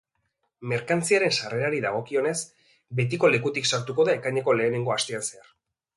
Merkantziaren 0.69 1.35
sarrerari 1.35 1.83
dagokionez, 1.85 2.35
betiko 3.01 3.33
lekutik 3.35 3.69
sartuko 3.75 4.07
da 4.11 4.19
ekaineko 4.21 4.57
lehenengo 4.61 4.95
astean 4.97 5.29
zehar. 5.33 5.55